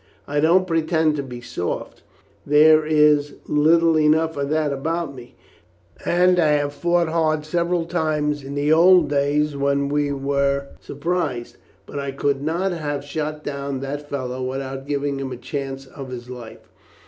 [0.27, 2.01] I don't pretend to be soft;
[2.43, 5.35] there is little enough of that about me,
[6.03, 11.57] and I have fought hard several times in the old days when we were surprised;
[11.85, 16.09] but I could not have shot down that fellow without giving him a chance of
[16.09, 16.67] his life.